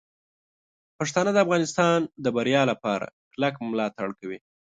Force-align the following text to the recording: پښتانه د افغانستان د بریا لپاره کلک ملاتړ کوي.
پښتانه 0.97 1.31
د 1.33 1.37
افغانستان 1.45 1.99
د 2.23 2.25
بریا 2.35 2.61
لپاره 2.71 3.05
کلک 3.31 3.55
ملاتړ 3.71 4.07
کوي. 4.19 4.39